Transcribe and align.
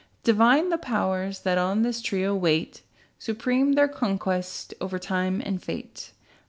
Divine 0.23 0.69
the 0.69 0.79
Powers 0.79 1.41
that 1.41 1.59
on 1.59 1.83
this 1.83 2.01
trio 2.01 2.35
wait. 2.35 2.81
Supreme 3.19 3.73
their 3.73 3.87
conquest, 3.87 4.73
over 4.81 4.97
Time 4.97 5.43
and 5.45 5.61
Fate. 5.61 6.13